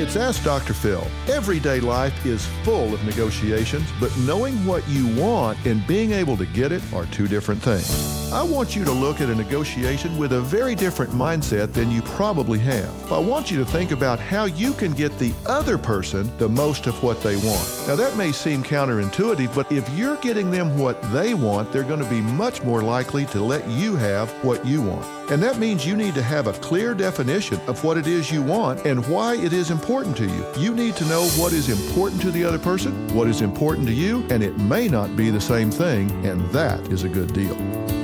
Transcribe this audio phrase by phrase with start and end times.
[0.00, 0.74] It's Ask Dr.
[0.74, 1.04] Phil.
[1.26, 6.46] Everyday life is full of negotiations, but knowing what you want and being able to
[6.46, 8.32] get it are two different things.
[8.32, 12.02] I want you to look at a negotiation with a very different mindset than you
[12.02, 13.12] probably have.
[13.12, 16.86] I want you to think about how you can get the other person the most
[16.86, 17.88] of what they want.
[17.88, 22.04] Now, that may seem counterintuitive, but if you're getting them what they want, they're going
[22.04, 25.06] to be much more likely to let you have what you want.
[25.32, 28.42] And that means you need to have a clear definition of what it is you
[28.42, 30.44] want and why it is important to you.
[30.58, 33.94] You need to know what is important to the other person, what is important to
[33.94, 37.54] you, and it may not be the same thing, and that is a good deal.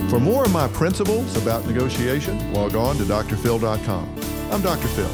[0.09, 4.17] For more of my principles about negotiation, log on to drphil.com.
[4.51, 4.89] I'm Dr.
[4.89, 5.11] Phil.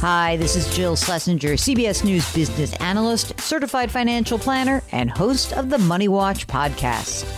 [0.00, 5.70] Hi, this is Jill Schlesinger, CBS News business analyst, certified financial planner, and host of
[5.70, 7.37] the Money Watch podcast.